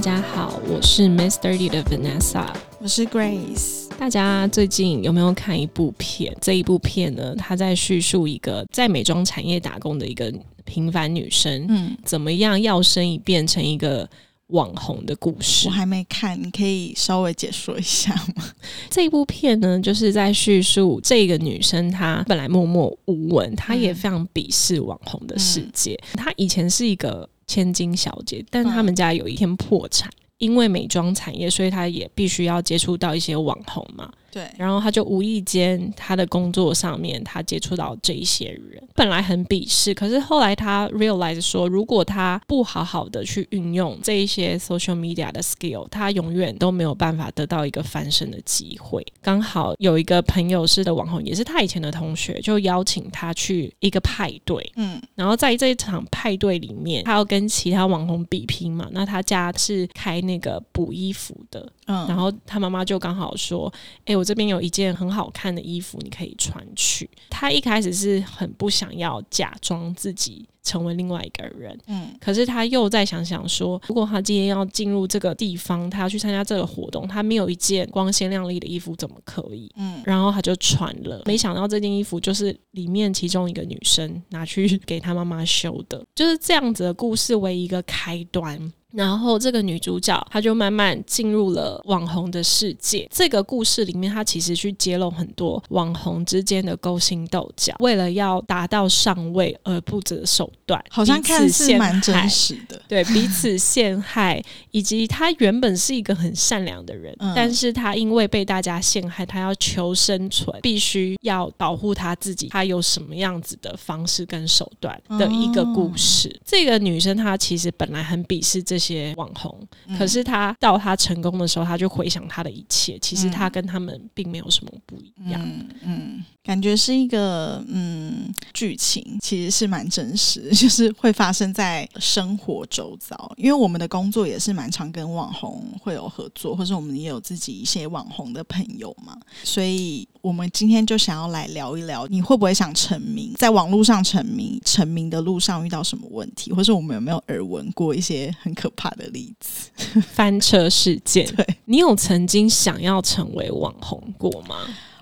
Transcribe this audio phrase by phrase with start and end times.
[0.00, 2.46] 家好，我是 Miss Dirty 的 Vanessa，
[2.80, 3.86] 我是 Grace。
[3.98, 6.34] 大家最近有没有看一部片？
[6.40, 10.32] 这一部片呢，它在叙述一个在美妆产业打工的一个
[10.64, 14.08] 平凡女生，嗯，怎么样要生一变成一个
[14.46, 15.68] 网红的故事。
[15.68, 18.44] 我还没看，你可以稍微解说一下吗？
[18.88, 26.00] 这一部片呢，就是在叙述这个女生，她本来默默无闻，她也非常鄙视网红的世界。
[26.14, 30.08] 她以前是一个千金小姐，但他们家有一天破产。
[30.38, 34.10] 因为美妆产业，所以她也必须要接触到一些网红嘛。
[34.30, 49.04] 对，然后他就无意间，他的工作上面，他接触到这一些人，本来很鄙视，可是后来他 realize 说，如果他不好好的去运用这一些 social media 的 skill，他永远都没有办法得到一个翻身的机会。
[49.20, 58.88] 刚好有一个朋友是的网红，也是他以前的同学，就邀请他去一个派对，嗯，然后在这一场派对里面，他要跟其他网红比拼嘛。
[58.92, 63.72] 那他家是开那个补衣服的，嗯，然后他妈妈就刚好说，
[64.04, 64.19] 哎。
[64.20, 67.08] 我这边有一件很好看的衣服，你可以穿去。
[67.30, 79.72] 他一开始是很不想要假装自己成为另外一个人，嗯，可是他又在想想说，如果他今天要进入这个地方，他要去参加这个活动，他没有一件光鲜亮丽的衣服怎么可以？
[79.76, 88.70] 嗯，然后他就穿了，没想到这件衣服就是里面其中一个女生拿去给他妈妈修的，就是这样子的故事为一个开端。
[88.92, 93.08] 然后这个女主角，她就慢慢进入了网红的世界。
[93.10, 102.82] 这个故事里面，她其实去揭露很多网红之间的勾心斗角，为了要达到上位而不择手段，好像看似蛮真实的。
[102.88, 112.48] 对， 彼此陷害，以及她原本是一个很善良的人，但是她因为被大家陷害，她要求生存，必须要保护她自己。
[112.48, 116.40] 她有什么样子的方式跟手段的一个故事？
[116.44, 118.79] 这个女生她其实本来很鄙视这。
[118.80, 119.60] 些网红，
[119.96, 122.98] 可是他到他成功的时候，他就回想他的一切。
[122.98, 125.40] 其实他跟他们并没有什么不一样。
[125.82, 133.32] 嗯，感觉是一个嗯剧情，其实是蛮真实， 就是会发生在生活周遭。
[133.36, 143.32] 因为我们的工作也是蛮常跟网红会有合作，或者我们也有自己一些网红的朋友嘛，所以我们今天就想要来聊一聊，你会不会想成名？
[143.36, 148.68] 在网络上成名，成名的路上遇到什么问题，或者我们有没有耳闻过一些很可。
[148.76, 149.68] 怕的例子，
[150.14, 151.26] 翻车事件。
[151.34, 154.56] 对你有曾经想要成为网红过吗？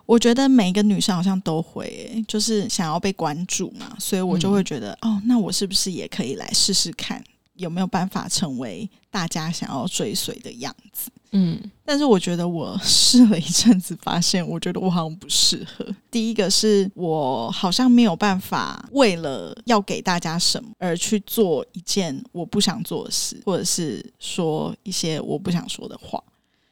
[0.08, 7.22] 我觉得每一个女生好像都会，就是想要被关注嘛，所以我就会觉得，哦，那我是不是也可以来试试看？
[7.56, 11.10] 有没有办法成为大家想要追随的样子？
[11.32, 15.84] 嗯，但是我觉得我试了一阵子，发现我觉得我好像不适合。
[16.10, 26.18] 第一个是我好像没有办法为了要给大家什么而去做一件我不想做的事，或者是说一些我不想说的话。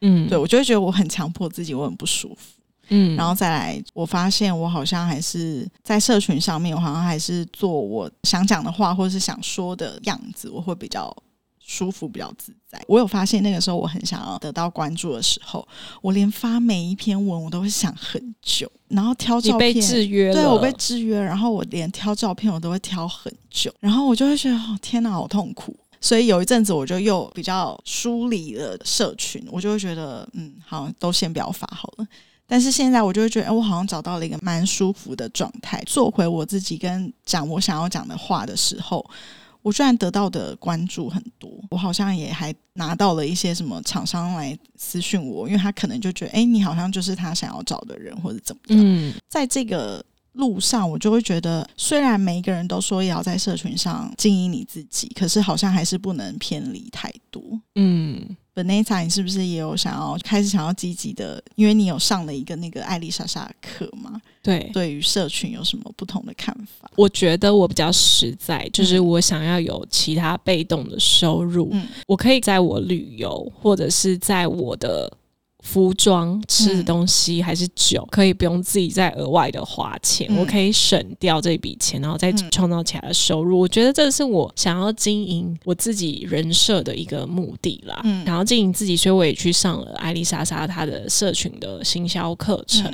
[0.01, 2.56] 嗯，对我就会觉得我很强迫自己，我很不舒服。
[2.89, 11.15] 嗯，然后再来，我发现我好像还是在社群上面，我好像还是做我想讲的话，或者是想说的样子，我会比较
[11.59, 12.81] 舒服，比较自在。
[12.87, 15.67] 我有发现那个时候我很想要得到关注的时候，
[16.01, 25.77] 我连发每一篇文我都会想很久，然后挑照片，被制约，对我被制约，然后我连挑照片我都会挑很久，然后我就会觉得哦天哪，好痛苦。
[25.99, 32.07] 所以有一阵子我就又比较疏离了社群，我就会觉得嗯，好，都先不要发好了。
[32.47, 39.05] 但是现在我就会觉得，哎，我好像找到了一个蛮舒服的状态，做回我自己，跟讲我想要讲的话的时候，
[39.63, 41.51] 我虽然得到的关注很多。
[41.71, 48.79] 我好像也还拿到了一些什么厂商来私讯我，因为他可能就觉得，哎，你好像就是他想要找的人，或者怎么样。
[48.81, 50.05] 嗯，在这个
[50.35, 57.43] 路上，我就会觉得，虽然每一个人都说也要在社群上经营你自己，可是好像还是不能偏离太多。
[57.75, 58.37] 嗯。
[58.57, 61.43] 本内塔，你是不是也有想要开始想要积极的？
[61.57, 64.19] 因为你有上了一个那个艾丽莎莎的课嘛？
[64.43, 66.91] 对，对于社群有什么不同的看法？
[66.97, 71.71] 我觉得我比较实在，就是我想要有其他被动的收入，
[72.07, 75.13] 我可以在我旅游或者是在我的。
[75.67, 83.59] 服装、吃的东西还是酒，可以不用自己再额外的花钱，我可以省掉这笔钱，然后再创造起来的收入。
[83.59, 88.01] 我觉得这是我想要经营我自己人设的一个目的啦。
[88.05, 92.89] 嗯，然后经营自己，所以我也去上了艾丽莎莎她的社群的行销课程。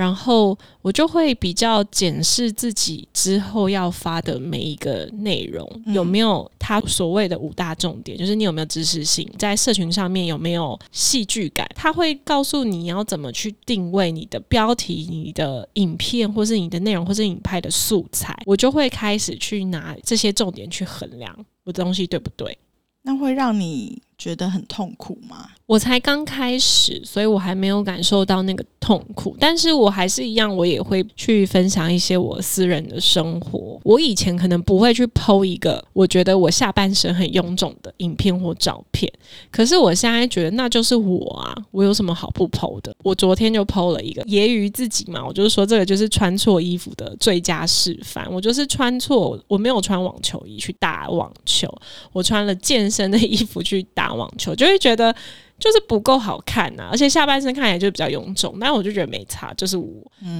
[0.00, 11.68] 然后我就会比较检视自己之后要发的每一个内容有没有它所谓的五大重点，就是你有没有知识性，在社群上面有没有戏剧感。
[11.74, 18.34] 他会告诉你要怎么去定位你的标题、你的影片，或是你的内容，或是你拍的素材。
[18.46, 22.56] 我就会开始去拿这些重点去衡量我的东西对不对。
[23.02, 24.00] 那会让你。
[24.20, 25.48] 觉得很痛苦吗？
[25.70, 33.80] 我才刚开始，所以我还没有感受到那个痛苦，但是我还是一样，我也会去分享一些我私人的生活。
[33.84, 39.08] 我以前可能不会去剖一个我觉得我下半身很臃肿的影片或照片，
[39.52, 42.92] 可是我现在觉得那就是我啊，我有什么好不剖的？
[43.04, 48.26] 我昨天就剖了一个揶揄自己嘛，我就是说这个就是穿错衣服的最佳示范。
[48.28, 51.72] 我就是穿错，我没有穿网球衣去打网球，
[52.12, 55.14] 我穿了健身的衣服去打网球，就会觉得。
[55.60, 59.86] 就是不够好看呐，而且下半身看起来就比较臃肿，但我就觉得没差，就是我。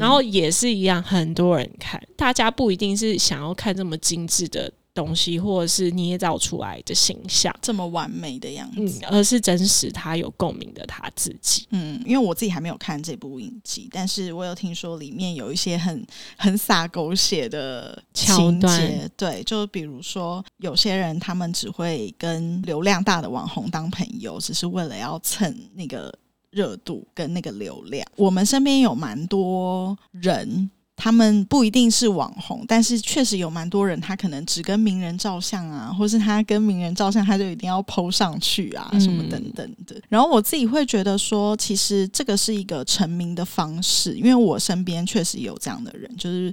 [0.01, 4.73] 然后也是一样，很多人看，大家不一定是想要看这么精致的。
[4.93, 11.67] 东西，或者是捏造出来的形象，这么完美的样子，而是真实他有共鸣的他自己。
[11.71, 16.07] 嗯，因为我自己还没有看这部影集，但是我有听说里面有一些很
[16.37, 19.11] 很洒狗血的情节。
[19.17, 26.13] 对，就比如说有些人他们只会跟流量大的网红当朋友，只是为了要蹭那个
[26.51, 28.07] 热度跟那个流量。
[28.17, 30.71] 我们身边有蛮多人。
[31.00, 39.97] 他们不一定是网红，但是确实有蛮多人，他可能只跟名人照相啊，或是他跟名人照相，他就一定要 PO 上去啊，什么等等的。
[40.11, 46.52] 然后我自己会觉得说，其实这个是一个成名的方式，因为我身边确实有这样的人，就是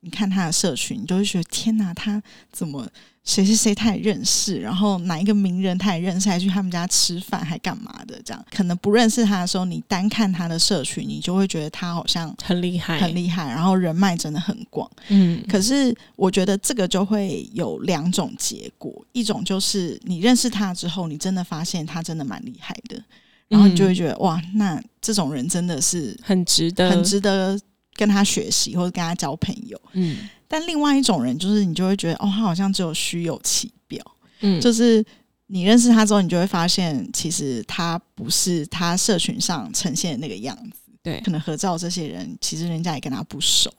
[0.00, 2.86] 你看他的社群，你就会觉得天哪，他怎么？
[3.22, 8.20] 谁谁谁他也认识，然后哪一个名人他也认识，还去他们家吃饭，还干嘛的？
[8.24, 14.90] 这样可能不认识他的时候，你单看他的社群，你就会觉得他好像很厉害，很厉害，然后人脉真的很广。
[15.08, 23.00] 嗯，可是我觉得这个就会有两种结果，一种就是你认识他之后，你真的发现他真的蛮厉害的，
[23.48, 27.60] 然后你就会觉得哇，那这种人真的是很值得，很值得
[27.94, 29.80] 跟他学习或者跟他交朋友。
[29.92, 30.28] 嗯。
[30.48, 34.04] 但另外一种人，就是你就会觉得，哦，他好像只有虚有其表，
[34.40, 35.04] 嗯，就是
[35.46, 43.72] 你认识他之后，你就会发现，其实他不是他社群上呈现的那个样子，对，可能合照这些人，其实人家也跟他不熟，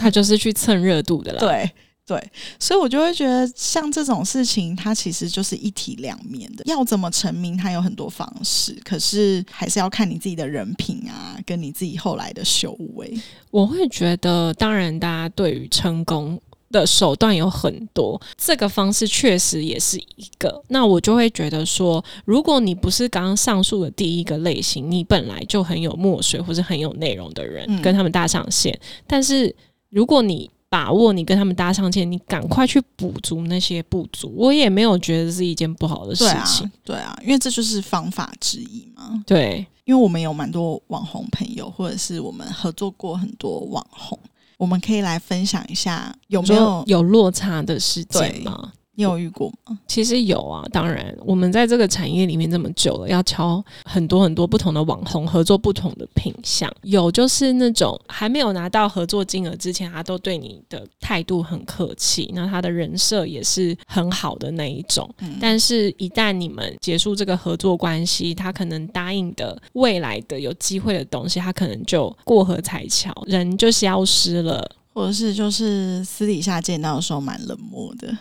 [0.00, 1.70] 他就是去蹭热度的啦， 对。
[2.10, 2.20] 对，
[2.58, 6.64] 所以我就会觉得，像这种事情，它其实就是一体两面的。
[6.66, 13.16] 要怎么成名，它有很多方式，可是还是要看你自己的人品啊，跟你自己后来的修为。
[13.52, 16.36] 我会觉得，当然，大家对于成功
[16.72, 20.60] 的手段有很多，这个方式确实也是一个。
[20.66, 28.76] 那我就会觉得说，如果你不是刚刚上述的第一个类型，你本来就很有墨水或是很有内容的人，跟他们搭上线，
[29.06, 29.54] 但是
[29.90, 34.32] 如果你把握你跟他们搭上线，你赶快去补足那些不足。
[34.36, 39.22] 我也没有觉得是一件不好的事情，对啊，因为这就是方法之一嘛。
[39.26, 44.16] 对，因为我们有蛮多网红朋友，或者是我们合作过很多网红，
[44.56, 48.72] 我们可以来分享一下有没有有落差的事件吗？
[49.00, 49.78] 你有遇过吗？
[49.86, 56.70] 其实有啊，当然，我们在这个产业里面这么久了，要敲很多很多不同的网红合作不同的品相。
[56.82, 65.08] 有就是那种还没有拿到合作金额之前，他都对你的态度很客气，那他的人设也是很好的那一种。
[65.40, 74.76] 但是，一旦你们结束这个合作关系，他可能答应的未来的有机会的东西，他可能就过河拆桥，人就消失了。
[74.92, 78.12] 或者是就是私底下见到的时候蛮冷漠的，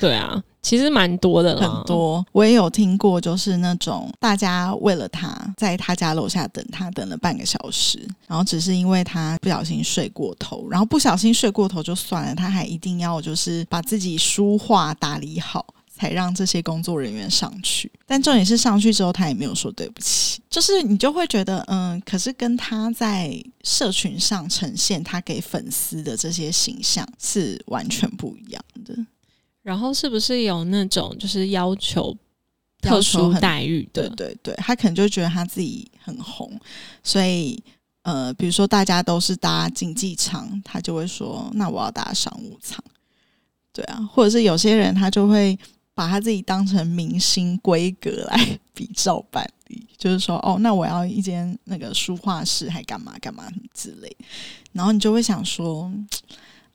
[0.00, 15.64] 对啊，其实蛮多的，很多我也有听过，就是那种大家为了他在他家楼下等他等了半个小时，然后只是因为他不小心睡过头，然后不小心睡过头就算了，他还一定要就是把自己书画打理好。
[16.00, 20.40] 才让这些工作人员上去，但重点是上去之后，他也没有说对不起。
[20.48, 28.94] 就是你就会觉得，嗯，可是跟他在社群上呈现他给粉丝的这些形象是完全不一样的。
[29.68, 32.16] 然后是不是有那种就是要求
[32.80, 34.08] 特殊待遇的？
[34.08, 36.58] 对对对，他可能就觉得他自己很红，
[37.02, 37.62] 所以
[38.02, 42.82] 呃，比如说大家都是搭经济舱，他就会说，那我要搭商务舱。
[43.72, 45.58] 对啊，或者是有些人他就会。
[45.98, 54.16] 把他自己当成明星规格来比照办理，就是说，哦，那我要一间那个书画室，还干嘛干嘛之类。
[54.70, 55.92] 然后你就会想说，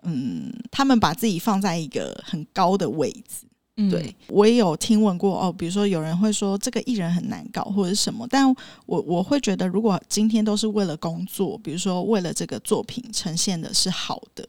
[0.06, 3.46] 嗯，他们把自己放在一个很高的位置。
[3.90, 8.48] 对我也有听闻过哦，比如说有人会说这个艺人很难搞或者什么，但
[8.86, 14.48] 我我会觉得，如果今天都是为了工作，比如说为了这个作品呈现的是好的。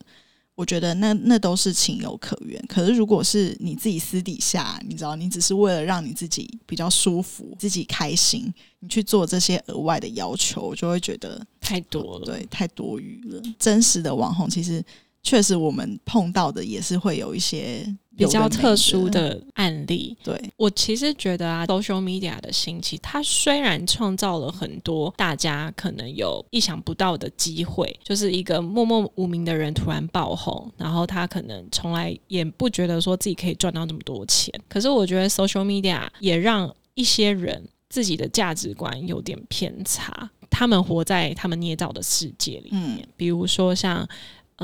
[0.57, 13.43] 我觉得那那都是情有可原，可是如果是你自己私底下，你知道，你只是为了让你自己比较舒服、自己开心，你去做这些额外的要求，我就会觉得太多了，对，太多余了。
[13.59, 14.81] 真实的网红其实
[15.25, 17.83] 确实我们碰到的也是会有一些
[18.15, 20.15] 比较特殊的案例。
[20.23, 34.53] 对我其实觉得啊，social media 的兴起，它虽然创造了很多大家可能有意想不到的机会，就是一个默默无名的人突然爆红，然后他可能从来也不觉得说自己可以赚到那么多钱。
[34.69, 44.07] 可是我觉得 social media 也让一些人自己的价值观有点偏差，他们活在他们捏造的世界里面，比如说像。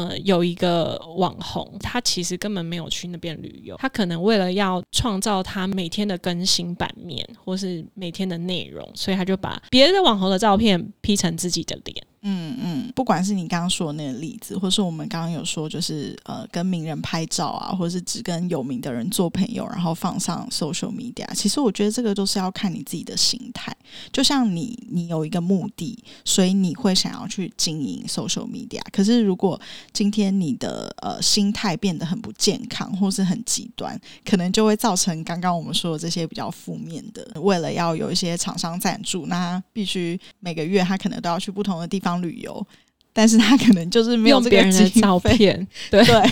[0.00, 12.06] 呃，有一个网红，他其实根本没有去那边旅游，他可能为了要创造他每天的更新版面，或是每天的内容，所以他就把别的网红的照片 P 成自己的脸。
[12.22, 23.74] 嗯嗯，不管是你刚刚说的那个例子，或是我们刚刚有说，就是呃，跟名人拍照啊，或者是只跟有名的人做朋友，然后放上 social media，其实我觉得这个都是要看你自己的心态。
[24.12, 28.82] 就像你，你有一个目的，所以你会想要去经营 social media。
[28.92, 29.58] 可是如果
[29.94, 37.40] 今天你的呃心态变得很不健康，或是很极端，可能就会造成刚刚我们说的这些比较负面的。
[37.40, 42.09] 为了要有一些厂商赞助，那必须每个月他可能都要去不同的地方。
[42.18, 42.66] 旅游，
[43.12, 46.30] 但是他可能就是没有别人的照片， 对对，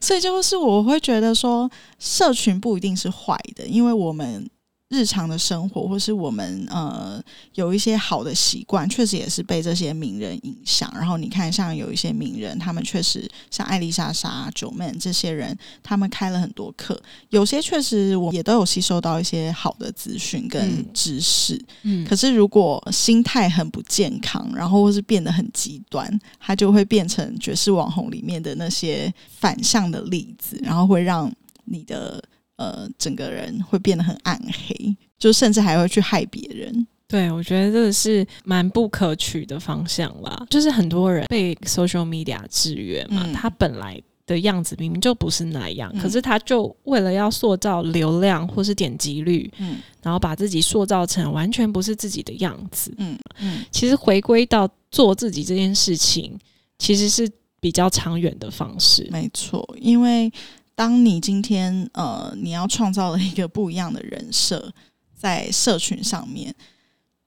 [0.00, 4.48] 所以就是我会觉得说，社群不一定是坏的，因为我们。
[4.92, 7.18] 日常的生活，或是我们呃
[7.54, 10.92] 有一些好的习惯，确实也是被这些名人影响。
[10.94, 21.58] 然后你看，像有一些名人，他们确实像艾丽莎莎、九妹这些人，他们开了很多课，有些确实我也都有吸收到一些好的资讯跟知识。
[21.84, 31.32] 嗯，可是如果心态很不健康，然后或是变得很极端，他就会变成爵士网红里面的那些反向的例子，然后会让
[31.64, 32.22] 你的。
[32.62, 36.86] 呃，整个人会变得很暗黑，就甚至还会去害别人。
[37.08, 40.46] 对，我觉得这个是蛮不可取的方向啦。
[40.48, 52.94] 就是很多人被 social media 制约嘛，他本来的样子明明就不是那样，可是他就为了要塑造流量或是点击率，嗯，然后把自己塑造成完全不是自己的样子。
[52.96, 56.38] 嗯嗯，其实回归到做自己这件事情，
[56.78, 57.28] 其实是
[57.60, 59.08] 比较长远的方式。
[59.10, 60.32] 没错，因为。
[60.82, 64.74] 当你今天呃，你要创造了一个不一样的人设
[65.14, 66.52] 在社群上面，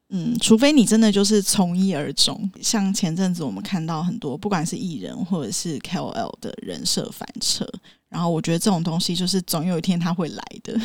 [0.09, 7.65] 嗯，除非你真的就是从一而终，像前阵子我们看到很多不管是艺人或者是 KOL 的人设翻车，
[8.09, 10.77] 然后我觉得这种东西就是总有一天他会来的，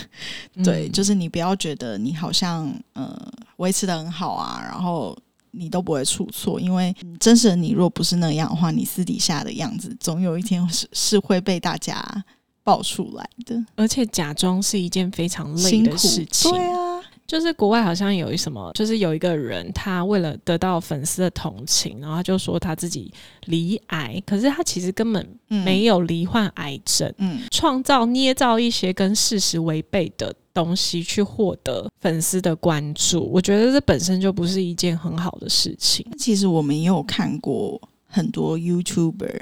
[0.62, 5.18] 对，就是你不要觉得你好像呃维持的很好啊，然后
[5.50, 12.24] 你都不会出错，因为真实的你若不是那样的话，你私底下的样子总有一天是是会被大家。
[12.62, 16.50] 爆出来的，而且假装是一件非常累的事情。
[16.50, 23.12] 对啊，就是国外好像有一什么，就是有一个人，他为了得到粉丝的同情，然后他就说他自己
[23.46, 27.12] 罹癌，可是他其实根本没有罹患癌症。
[27.18, 36.06] 嗯，创造捏造一些跟事实违背的东西去获得粉丝的关注，我觉得这本身就不是一件很好的事情。
[36.18, 39.40] 其实我们也有看过很多 YouTuber。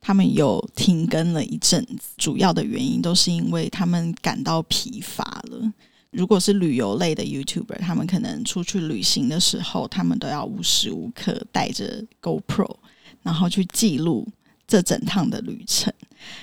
[0.00, 5.72] 他们有停更了一阵子，主要的原因都是因为他们感到疲乏了。
[6.10, 12.76] 如果是旅游类的 YouTuber，他们可能出去旅行的时候，他们都要无时无刻带着 GoPro，
[13.22, 14.26] 然后去记录
[14.66, 15.92] 这整趟的旅程。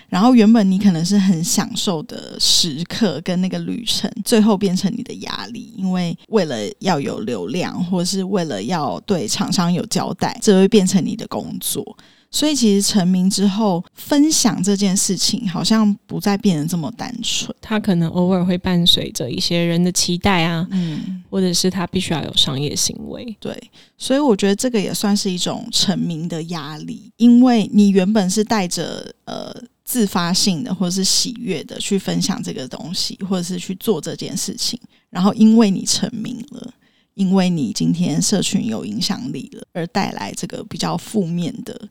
[0.07, 11.97] 然后原本你可能是很享受的时刻跟那个旅程，最后变成你的压力，因为为了要有流量，或是为了要对厂商有交代，这会变成你的工作。
[12.31, 17.55] 所以，其实成名之后，分享这件事情好像不再变得这么单纯。
[17.61, 23.33] 他可能偶尔会伴随着一些人的期待啊，嗯，或者是他必须要有商业行为。
[23.39, 23.57] 对，
[23.97, 29.55] 所以我觉得这个也算是一种成名的压力，因为你原本是带着呃
[29.85, 34.77] 自发性的或者是喜悦的去分享这个东西，或者是去做这件事情，
[35.09, 36.73] 然后因为你成名了，
[37.13, 41.87] 因为你今天社群有影响力了，而带来这个比较负面的。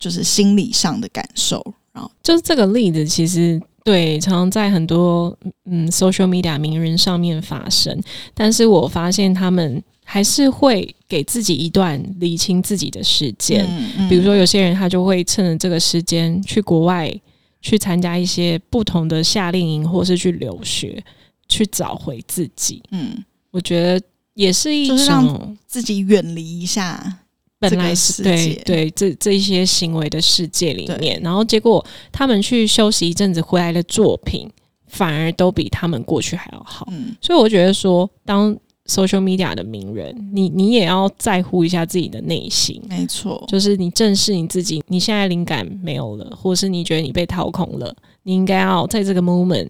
[0.00, 8.02] 就是心理上的感受，然后就是这个例子，其实对常常在很多嗯 social media 名人上面发生，
[8.34, 13.64] 但是我发现他们还是会给自己一段理清自己的时间，
[14.08, 17.14] 比如说有些人他就会趁着这个时间去国外
[17.60, 21.04] 去参加一些不同的夏令营，或是去留学，
[21.46, 22.82] 去找回自己。
[22.90, 24.02] 嗯，我觉得
[24.32, 27.18] 也是一种自己远离一下。
[27.60, 34.50] 本来是对对这这一些行为的世界里面，然后结果他们去休息一阵子回来的作品，
[34.86, 36.88] 反而都比他们过去还要好。
[36.90, 42.82] 嗯，所以我觉得说，当 social media 的名人，你你也要在乎一下自己的内心。
[42.88, 49.68] 没错，就是你正视你自己，你现在灵感没有了，或是你觉得你被掏空了，你应该要在这个 moment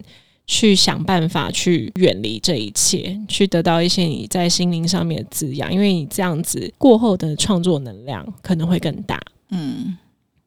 [0.53, 9.17] 去想办法去远离这一切，去得到一些你在心灵上面的滋养，因为你这样子过后的创作能量可能会更大。
[9.51, 9.97] 嗯，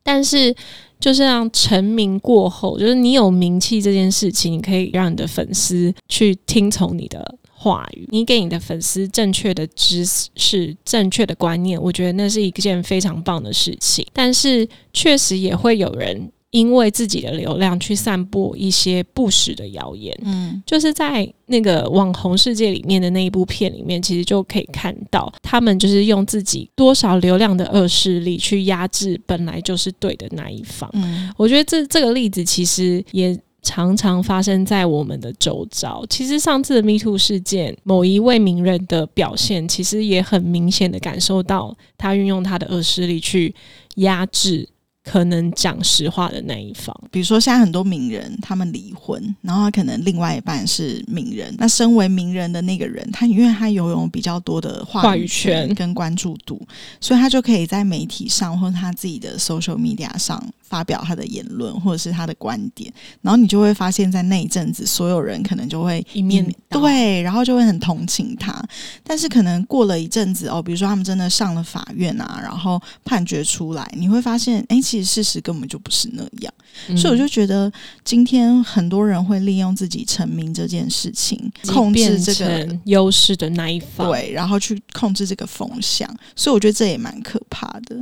[0.03, 0.55] 但是，
[1.01, 14.07] 就是让成名过后，就是你有名气这件事情，你可以让你的粉丝去听从你的话语，你给你的粉丝正确的知识、正确的观念，我觉得那是一件非常棒的事情。
[14.13, 16.31] 但是，确实也会有人。
[16.55, 30.89] 因为自己的流量去散播一些不实的谣言，嗯，就是在那个网红世界里面的那一部片里面，其实就可以看到他们就是用自己多少流量的恶势力去压制本来就是对的那一方。
[30.93, 36.07] 嗯，我觉得这这个例子其实也常常发生在我们的周遭。
[36.09, 43.53] 其实上次的 Me Too 事件，某一位名人的表现，其实也很明显的感受到他运用他的恶势力去
[43.97, 44.69] 压制。
[45.05, 56.59] 可能讲实话的那一方，比如说现在很多名人他们离婚，然后他可能另外一半是名人，那身为名人的那个人，他因为他拥有比较多的话语权跟关注度，
[57.01, 68.59] 所以他就可以在媒体上或者他自己的 social media 上发表他的言论或者是他的观点，然后你就会发现，在那一阵子，所有人可能就会一面对，然后就会很同情他，
[69.03, 74.81] 但是可能过了一阵子哦，比如说他们真的上了法院啊，然后判决出来，你会发现，哎。
[74.94, 76.53] 其实事实根本就不是那样，
[76.97, 77.73] 所以我就觉得
[78.05, 87.97] 今天很多人会利用自己成名这件事情，控制这个优势的那一方，对，然后去控制这个风向，所以我觉得这也蛮可怕的。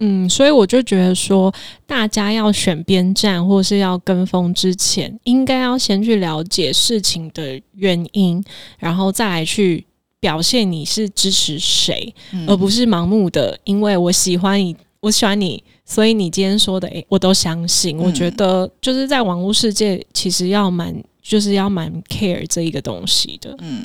[0.00, 1.54] 嗯，所以我就觉得说，
[1.86, 8.42] 大家要选边站或是要跟风之前，应该要先去了解事情的原因，
[8.78, 9.86] 然后再来去
[10.18, 12.12] 表现你是支持谁，
[12.48, 15.62] 而不是盲目的，因为我喜欢你，我喜欢你。
[15.84, 17.98] 所以你今天说的，诶，我都相信。
[17.98, 23.54] 我觉得就是在网络世界，其实要蛮，就是要蛮 care 这一个东西的。
[23.60, 23.84] 嗯。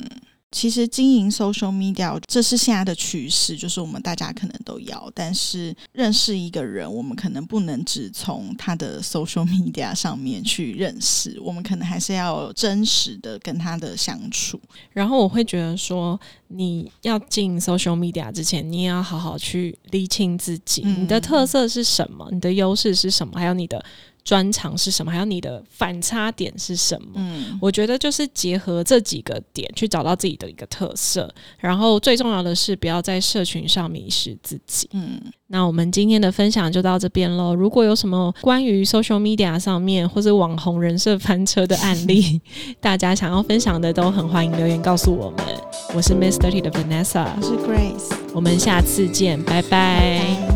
[0.52, 5.10] 其实经营 social media 这是现在的趋势，就是我们大家可能都要。
[5.14, 14.60] 但是认识一个人，我们可能不能只从他的 social media 上面去认识，我们可能还是要真实的跟他的相处。
[14.92, 23.84] 然后我会觉得说，你要进 social media 之前，你也要好好去理清自己，你的特色是什么，你的优势是什么，还有你的。
[24.24, 25.10] 专长是什么？
[25.10, 27.08] 还有你的反差点是什么？
[27.14, 34.88] 嗯，我觉得就是结合这几个点去找到自己的一个特色，然后最重要的是不要在社群上迷失自己。
[34.92, 37.54] 嗯，那我们今天的分享就到这边喽。
[37.54, 42.40] 如果有什么关于 social media 上面或者网红人设翻车的案例，
[42.80, 45.46] 大家想要分享的都很欢迎留言告诉我们。
[45.94, 50.49] 我是 Miss Thirty 的 Vanessa，我是 Grace，我们下次见，拜拜。